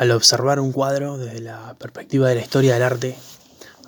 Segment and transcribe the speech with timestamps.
[0.00, 3.18] Al observar un cuadro desde la perspectiva de la historia del arte,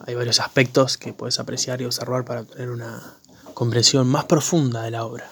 [0.05, 3.17] hay varios aspectos que puedes apreciar y observar para obtener una
[3.55, 5.31] comprensión más profunda de la obra.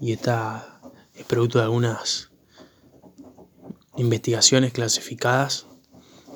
[0.00, 0.80] Y esta
[1.12, 2.30] es producto de algunas
[3.96, 5.66] investigaciones clasificadas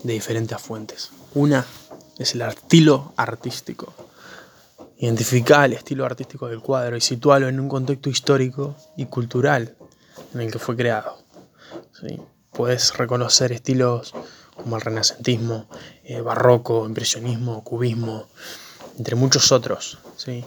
[0.02, 1.10] de diferentes fuentes.
[1.32, 1.64] Una
[2.18, 3.94] es el estilo artístico.
[4.98, 9.78] Identificar el estilo artístico del cuadro y situarlo en un contexto histórico y cultural
[10.34, 11.16] en el que fue creado.
[12.56, 14.14] Puedes reconocer estilos
[14.54, 15.68] como el renacentismo,
[16.04, 18.28] eh, barroco, impresionismo, cubismo,
[18.96, 19.98] entre muchos otros.
[20.16, 20.42] ¿sí?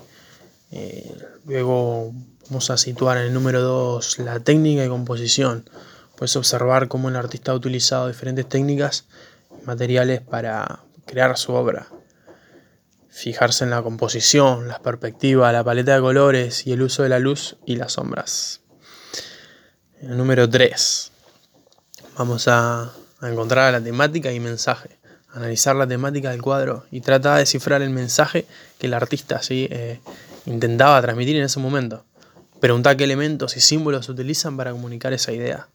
[0.72, 1.16] Eh,
[1.46, 2.12] luego
[2.50, 5.70] vamos a situar en el número 2 la técnica y composición.
[6.16, 9.06] Puedes observar cómo el artista ha utilizado diferentes técnicas
[9.62, 11.90] y materiales para crear su obra.
[13.10, 17.20] Fijarse en la composición, la perspectiva, la paleta de colores y el uso de la
[17.20, 18.62] luz y las sombras.
[20.02, 21.12] El número 3
[22.20, 22.92] Vamos a,
[23.22, 24.90] encontrar la temática y mensaje,
[25.32, 28.46] analizar la temática del cuadro y tratar de descifrar el mensaje
[28.78, 29.70] que el artista ¿sí?
[29.72, 30.02] Eh,
[30.46, 32.04] intentaba transmitir en ese momento.
[32.60, 35.70] Preguntar qué elementos y símbolos se utilizan para comunicar esa idea.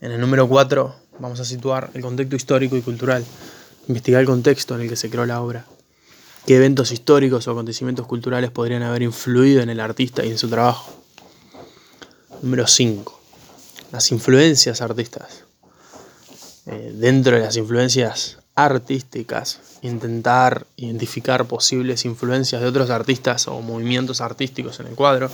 [0.00, 3.22] En el número 4 vamos a situar el contexto histórico y cultural,
[3.88, 5.66] investigar el contexto en el que se creó la obra,
[6.46, 10.48] qué eventos históricos o acontecimientos culturales podrían haber influido en el artista y en su
[10.48, 11.04] trabajo.
[12.40, 13.20] Número 5.
[13.92, 15.47] Las influencias artistas.
[16.70, 24.20] Eh, dentro de las influencias artísticas, intentar identificar posibles influencias de otros artistas o movimientos
[24.20, 25.30] artísticos en el cuadro.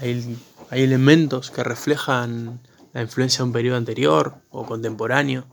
[0.00, 0.36] Hay,
[0.68, 2.60] hay elementos que reflejan
[2.92, 5.46] la influencia de un periodo anterior o contemporáneo.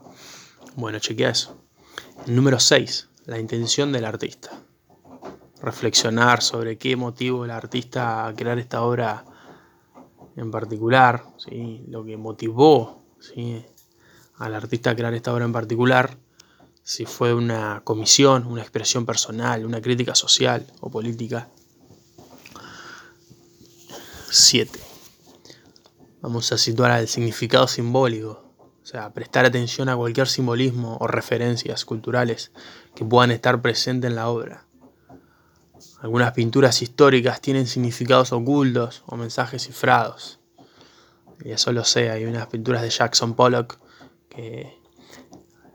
[0.74, 1.56] Bueno, chequea eso.
[2.26, 3.08] Número 6.
[3.24, 4.50] La intención del artista.
[5.62, 9.24] Reflexionar sobre qué motivo el artista a crear esta obra
[10.36, 11.82] en particular, ¿sí?
[11.88, 13.64] lo que motivó ¿sí?
[14.38, 16.18] Al artista crear esta obra en particular,
[16.82, 21.48] si fue una comisión, una expresión personal, una crítica social o política.
[24.30, 24.78] 7.
[26.20, 28.44] Vamos a situar el significado simbólico,
[28.82, 32.52] o sea, prestar atención a cualquier simbolismo o referencias culturales
[32.94, 34.66] que puedan estar presentes en la obra.
[36.00, 40.38] Algunas pinturas históricas tienen significados ocultos o mensajes cifrados.
[41.44, 43.78] Y eso lo sé, hay unas pinturas de Jackson Pollock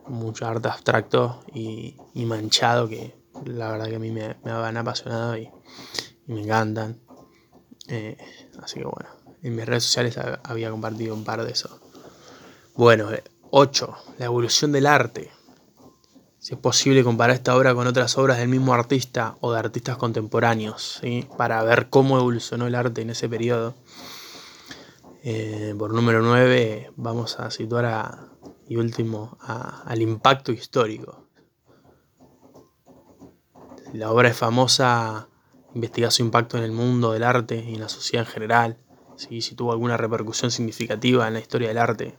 [0.08, 1.96] mucho arte abstracto y,
[2.26, 5.50] manchado que la verdad que a mí me, me han apasionado y,
[6.28, 7.00] me encantan.
[7.88, 8.18] Eh,
[8.62, 9.10] así que bueno,
[9.44, 11.82] en mis redes sociales había compartido un par de esos.
[12.76, 13.10] Bueno,
[13.50, 13.86] 8.
[13.86, 15.32] Eh, la evolución del arte.
[16.40, 19.98] Si es posible comparar esta obra con otras obras del mismo artista o de artistas
[19.98, 21.28] contemporáneos, ¿sí?
[21.38, 23.76] para ver cómo evolucionó el arte en ese periodo.
[25.24, 28.32] Eh, por número 9 vamos a situar a,
[28.72, 31.28] y último al impacto histórico.
[33.92, 35.28] La obra es famosa,
[35.76, 38.78] investiga su impacto en el mundo del arte y en la sociedad en general,
[39.18, 42.18] si tuvo alguna repercusión significativa en la historia del arte,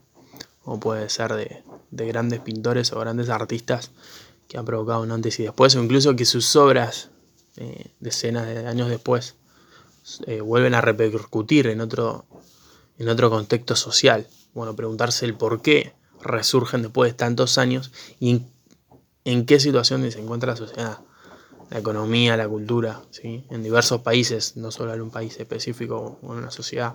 [0.62, 3.90] o puede ser de, grandes pintores o grandes artistas
[4.46, 7.08] que han provocado un antes y después, o incluso que sus obras,
[7.56, 9.36] eh, decenas de años después,
[10.26, 12.26] eh, vuelven a repercutir en otro,
[12.98, 14.28] en otro contexto social.
[14.52, 18.42] Bueno, preguntarse el por qué resurgen después de tantos años y
[19.24, 20.98] en, qué situación se encuentra la sociedad,
[21.70, 23.44] la economía, la cultura, ¿sí?
[23.50, 26.94] en diversos países, no solo en un país específico o en una sociedad.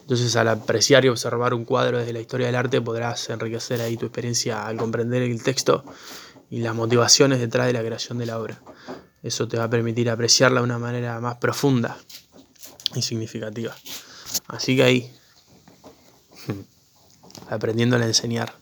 [0.00, 3.96] Entonces al apreciar y observar un cuadro desde la historia del arte podrás enriquecer ahí
[3.96, 5.84] tu experiencia al comprender el texto
[6.50, 8.60] y las motivaciones detrás de la creación de la obra.
[9.22, 11.96] Eso te va a permitir apreciarla de una manera más profunda
[12.94, 13.74] y significativa.
[14.48, 15.12] Así que ahí
[17.52, 18.54] aprendiendo a enseñar,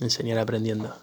[0.00, 0.94] enseñar aprendiendo.